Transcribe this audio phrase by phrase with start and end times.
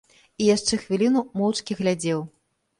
[0.43, 2.29] І яшчэ хвіліну моўчкі глядзеў.